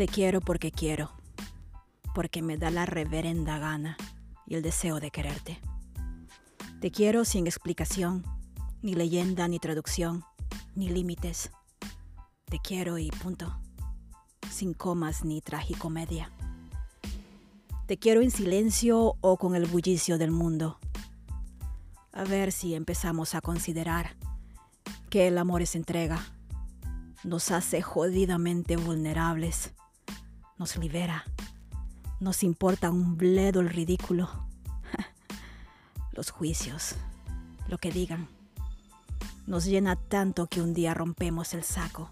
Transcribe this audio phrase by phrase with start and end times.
[0.00, 1.10] Te quiero porque quiero,
[2.14, 3.98] porque me da la reverenda gana
[4.46, 5.60] y el deseo de quererte.
[6.80, 8.24] Te quiero sin explicación,
[8.80, 10.24] ni leyenda, ni traducción,
[10.74, 11.50] ni límites.
[12.46, 13.54] Te quiero y punto,
[14.50, 16.32] sin comas ni tragicomedia.
[17.86, 20.78] Te quiero en silencio o con el bullicio del mundo.
[22.12, 24.16] A ver si empezamos a considerar
[25.10, 26.24] que el amor es entrega.
[27.22, 29.74] Nos hace jodidamente vulnerables.
[30.60, 31.24] Nos libera.
[32.20, 34.28] Nos importa un bledo el ridículo.
[36.12, 36.96] Los juicios,
[37.66, 38.28] lo que digan.
[39.46, 42.10] Nos llena tanto que un día rompemos el saco.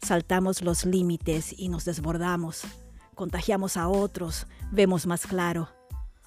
[0.00, 2.62] Saltamos los límites y nos desbordamos.
[3.16, 5.70] Contagiamos a otros, vemos más claro.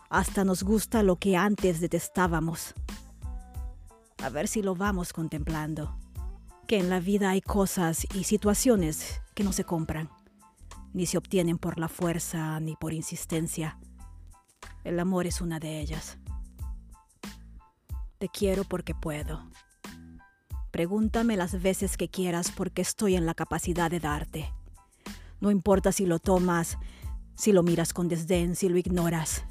[0.10, 2.74] Hasta nos gusta lo que antes detestábamos.
[4.22, 5.98] A ver si lo vamos contemplando.
[6.68, 10.10] Que en la vida hay cosas y situaciones que no se compran,
[10.94, 13.78] ni se obtienen por la fuerza ni por insistencia.
[14.84, 16.18] El amor es una de ellas.
[18.20, 19.50] Te quiero porque puedo.
[20.72, 24.54] Pregúntame las veces que quieras porque estoy en la capacidad de darte.
[25.42, 26.78] No importa si lo tomas,
[27.36, 29.44] si lo miras con desdén, si lo ignoras.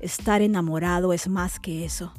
[0.00, 2.12] Estar enamorado es más que eso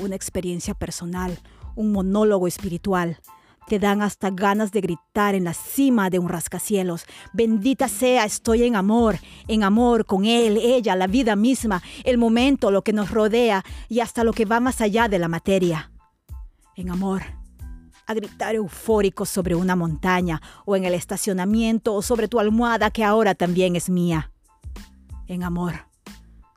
[0.00, 1.38] una experiencia personal,
[1.74, 3.18] un monólogo espiritual.
[3.66, 7.04] Te dan hasta ganas de gritar en la cima de un rascacielos.
[7.32, 12.70] Bendita sea, estoy en amor, en amor con él, ella, la vida misma, el momento,
[12.70, 15.90] lo que nos rodea y hasta lo que va más allá de la materia.
[16.76, 17.22] En amor.
[18.06, 23.04] A gritar eufórico sobre una montaña o en el estacionamiento o sobre tu almohada que
[23.04, 24.32] ahora también es mía.
[25.28, 25.91] En amor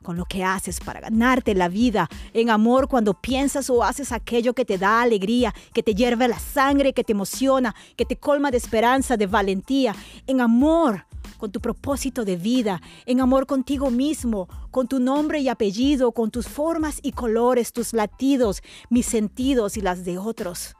[0.02, 4.54] con lo que haces para ganarte la vida, en amor cuando piensas o haces aquello
[4.54, 8.50] que te da alegría, que te hierve la sangre, que te emociona, que te colma
[8.50, 9.94] de esperanza, de valentía,
[10.26, 11.06] en amor
[11.38, 16.30] con tu propósito de vida, en amor contigo mismo, con tu nombre y apellido, con
[16.30, 20.76] tus formas y colores, tus latidos, mis sentidos y las de otros,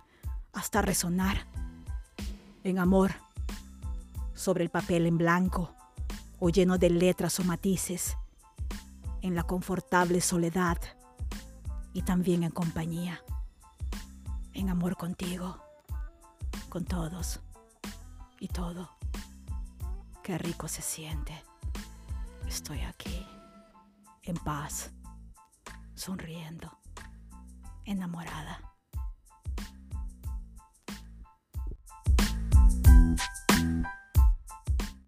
[0.52, 1.46] hasta resonar.
[2.64, 3.12] En amor,
[4.34, 5.74] sobre el papel en blanco
[6.38, 8.16] o lleno de letras o matices
[9.26, 10.78] en la confortable soledad
[11.92, 13.20] y también en compañía,
[14.52, 15.60] en amor contigo,
[16.68, 17.40] con todos
[18.38, 18.88] y todo.
[20.22, 21.42] Qué rico se siente.
[22.46, 23.26] Estoy aquí,
[24.22, 24.92] en paz,
[25.96, 26.78] sonriendo,
[27.84, 28.75] enamorada.